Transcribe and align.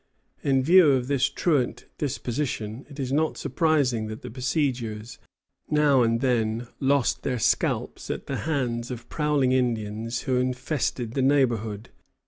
In 0.41 0.63
view 0.63 0.93
of 0.93 1.05
this 1.07 1.29
truant 1.29 1.85
disposition, 1.99 2.87
it 2.89 2.99
is 2.99 3.13
not 3.13 3.37
surprising 3.37 4.07
that 4.07 4.23
the 4.23 4.31
besiegers 4.31 5.19
now 5.69 6.01
and 6.01 6.21
then 6.21 6.67
lost 6.79 7.21
their 7.21 7.37
scalps 7.37 8.09
at 8.09 8.25
the 8.25 8.37
hands 8.37 8.89
of 8.89 9.07
prowling 9.09 9.51
Indians 9.51 10.21
who 10.21 10.37
infested 10.37 11.11
the 11.13 11.21
neighborhood. 11.21 11.91